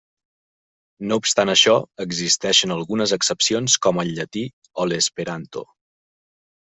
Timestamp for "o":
4.85-4.89